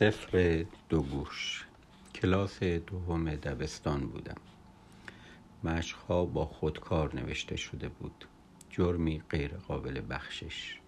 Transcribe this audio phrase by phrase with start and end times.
[0.00, 1.64] سفر دو گوش.
[2.14, 4.40] کلاس دوم دبستان بودم.
[5.64, 8.24] مشقها با خودکار نوشته شده بود.
[8.70, 10.78] جرمی غیر قابل بخشش.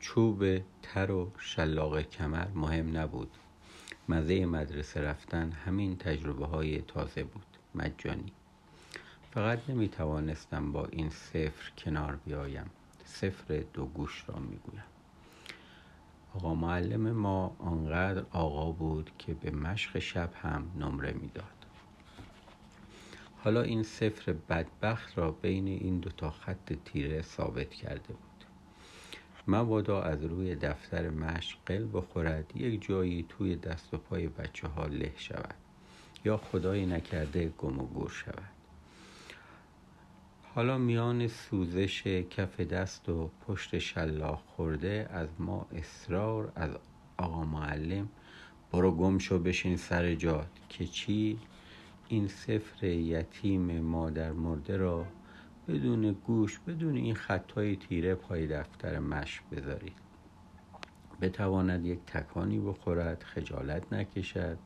[0.00, 3.30] چوب تر و شلاق کمر مهم نبود.
[4.08, 7.46] مزه مدرسه رفتن همین تجربه های تازه بود.
[7.74, 8.32] مجانی.
[9.30, 12.70] فقط نمی توانستم با این سفر کنار بیایم.
[13.04, 14.84] سفر دو گوش را می گویم
[16.34, 21.44] آقا معلم ما آنقدر آقا بود که به مشق شب هم نمره می‌داد.
[23.44, 28.30] حالا این سفر بدبخت را بین این دو تا خط تیره ثابت کرده بود.
[29.48, 34.86] مبادا از روی دفتر مشق قل بخورد یک جایی توی دست و پای بچه ها
[34.86, 35.54] له شود
[36.24, 38.59] یا خدای نکرده گم و گور شود.
[40.54, 46.70] حالا میان سوزش کف دست و پشت شلاق خورده از ما اصرار از
[47.16, 48.08] آقا معلم.
[48.72, 51.38] برو گم شو بشین سر جاد که چی؟
[52.08, 55.06] این سفر یتیم مادر مرده را
[55.68, 59.96] بدون گوش بدون این خطای تیره پای دفتر مشق بذارید.
[61.20, 64.58] بتواند یک تکانی بخورد خجالت نکشد.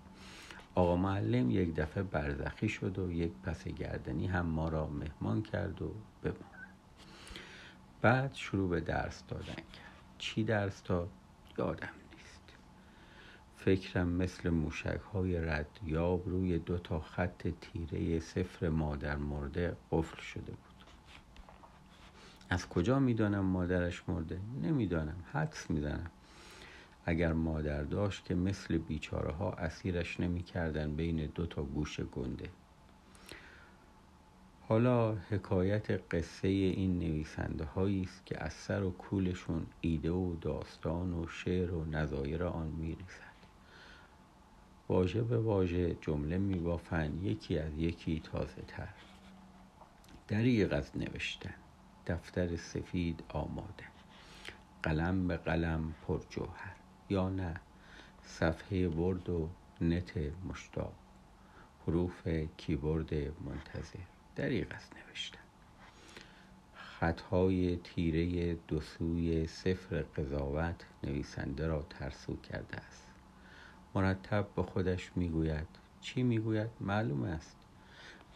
[0.75, 5.83] آقا معلم یک دفعه برزخی شد و یک پس گردنی هم ما را مهمان کرد
[5.83, 6.37] و بمان
[8.03, 9.95] بعد شروع به درس دادن کرد.
[10.19, 11.09] چی درس داد؟
[11.59, 12.57] یادم نیست.
[13.57, 20.21] فکرم مثل موشک های رد یاب روی دو تا خط تیره سفر مادر مرده قفل
[20.23, 20.85] شده بود.
[22.51, 25.25] از کجا می‌دانم مادرش مرده؟ نمی‌دانم.
[25.33, 26.11] حدس می‌زنم.
[27.07, 32.49] اگر مادر داشت که مثل بیچاره ها اسیرش نمی کردن بین دو تا گوش گنده.
[34.69, 41.15] حالا حکایت قصه این نویسنده هایی است که از سر و کولشون ایده و داستان
[41.15, 43.35] و شعر و نظایر آن میریزد.
[44.89, 48.89] واژه به واژه جمله میبافند یکی از یکی تازه تر
[50.29, 51.55] دریغ از نوشتن
[52.07, 53.85] دفتر سفید آماده.
[54.83, 56.84] قلم به قلم پر جوهر.
[57.11, 57.61] یا نه؟
[58.25, 59.49] صفحه ورد و
[59.81, 60.13] نت
[60.49, 60.93] مشتاق.
[61.87, 63.99] حروف کیبورد منتظر.
[64.37, 65.39] دریغ از نوشتن.
[66.75, 73.07] خطهای تیره دو سوی سفر قضاوت نویسنده را ترسو کرده است.
[73.95, 75.67] مرتب به خودش می‌گوید.
[76.01, 77.57] چی می‌گوید؟ معلوم است.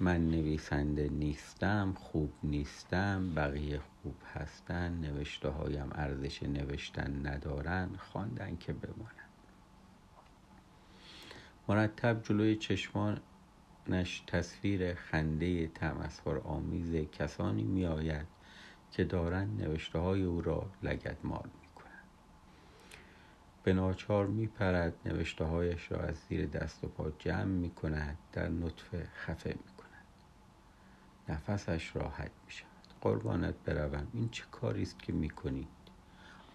[0.00, 8.72] من نویسنده نیستم خوب نیستم بقیه خوب هستن نوشته هایم ارزش نوشتن ندارن خواندن که
[8.72, 9.28] بمانند
[11.68, 18.26] مرتب جلوی چشمانش تصویر خنده تمسخر آمیز کسانی می آید
[18.92, 22.08] که دارند نوشته های او را لگت مال می کنند
[23.62, 28.18] به ناچار می پرد نوشته هایش را از زیر دست و پا جمع می کند
[28.32, 29.77] در نطفه خفه می
[31.28, 32.68] نفسش راحت می شود
[33.00, 34.06] قربانت بروم.
[34.14, 35.68] این چه کاری است که می کنید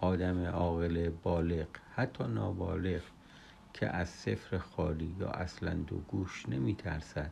[0.02, 3.02] آدم عاقل بالغ حتی نابالغ
[3.74, 7.32] که از سفر خالی یا اصلا دو گوش نمی ترسد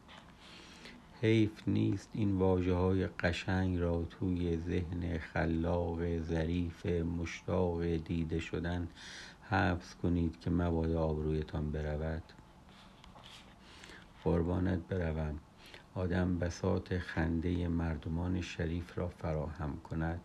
[1.21, 8.87] حیف نیست این واجه های قشنگ را توی ذهن خلاق ظریف مشتاق دیده شدن
[9.49, 12.23] حبس کنید که مبادا آبرویتان برود.
[14.23, 15.39] قربانت بروم.
[15.95, 20.21] آدم بساط خنده مردمان شریف را فراهم کند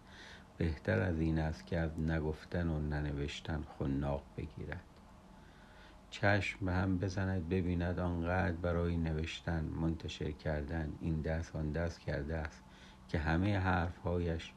[0.58, 4.84] بهتر از این است که از نگفتن و ننوشتن خناق بگیرد.
[6.10, 12.36] چشم به هم بزند ببیند آنقدر برای نوشتن منتشر کردن این دست آن دست کرده
[12.36, 12.62] است
[13.08, 14.52] که همه حرفهایش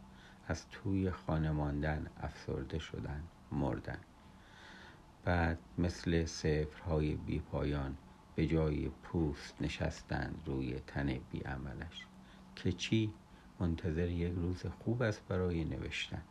[0.47, 3.99] از توی خانه ماندن افسرده شدن مردن.
[5.25, 7.97] بعد مثل سفرهای بی پایان
[8.39, 12.05] به جای پوست نشستند روی تن بیعملش
[12.55, 13.13] که چی؟
[13.59, 16.21] منتظر یک روز خوب است برای نوشتن.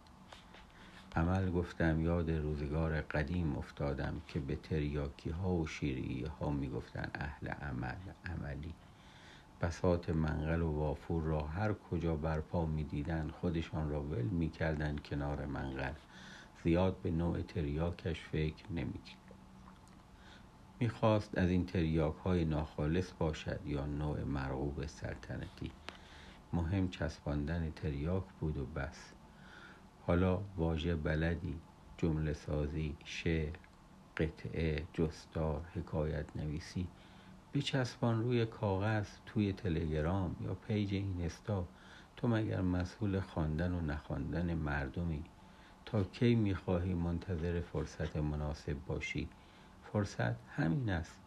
[1.17, 7.11] عمل گفتم یاد روزگار قدیم افتادم که به تریاکی ها و شیری ها می گفتن
[7.15, 8.75] اهل عمل عملی.
[9.63, 14.97] بسات منقل و وافور را هر کجا برپا می دیدن خودشان را ول می کردن
[15.05, 15.95] کنار منقل.
[16.65, 18.99] زیاد به نوع تریاکش فکر نمی
[20.81, 25.71] می‌خواست از این تریاک های ناخالص باشد یا نوع مرغوب سلطنتی.
[26.53, 29.13] مهم چسباندن تریاک بود و بس.
[30.07, 31.55] حالا واژه بلدی
[31.99, 33.53] جمله سازی شعر
[34.17, 36.87] قطعه جستار حکایت نویسی
[37.55, 41.65] بچسبان روی کاغذ توی تلگرام یا پیج اینستا
[42.17, 45.25] تو مگر مسئول خواندن و نخواندن مردمی؟
[45.87, 49.29] تا کی می‌خواهی منتظر فرصت مناسب باشی؟
[49.93, 51.19] فرصت همین است.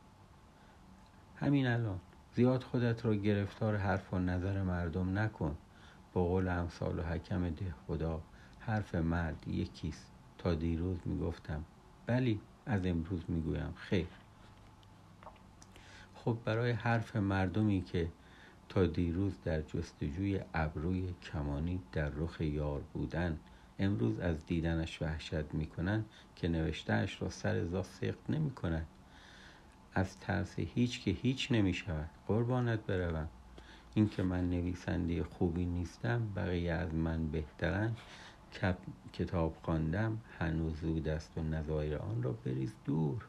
[1.36, 2.00] همین الان.
[2.36, 5.58] زیاد خودت را گرفتار حرف و نظر مردم نکن.
[6.14, 8.22] با قول امثال و حکم ده خدا
[8.60, 10.12] حرف مرد یکیست.
[10.38, 11.64] تا دیروز می‌گفتم.
[12.06, 14.08] بلی از امروز می‌گویم خیر.
[16.16, 18.08] خب برای حرف مردمی که
[18.70, 23.40] تا دیروز در جستجوی ابروی کمانی در رخ یار بودن
[23.82, 26.06] امروز از دیدنش وحشت می‌کنند
[26.36, 28.88] که نوشتهاش را سر زا سقط نمی‌کنند
[29.94, 32.10] از ترس هیچ که هیچ نمی‌شود.
[32.28, 33.28] قربانت بروم.
[33.94, 37.96] اینکه من نویسنده خوبی نیستم بقیه از من بهترن.
[39.14, 43.26] کتاب خواندم هنوز زود است و نظایر آن را بریز دور.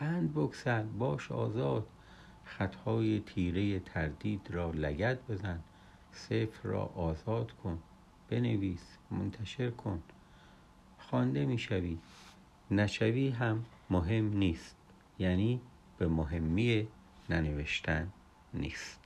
[0.00, 1.86] بند بکسل باش آزاد.
[2.44, 5.60] خطهای تیره تردید را لگد بزن.
[6.12, 7.78] صفر را آزاد کن.
[8.34, 10.02] بنویس منتشر کن.
[10.98, 11.98] خوانده می‌شوی.
[12.70, 14.76] نشوی هم مهم نیست.
[15.18, 15.60] یعنی
[15.98, 16.88] به مهمی
[17.30, 18.08] ننوشتن
[18.54, 19.03] نیست.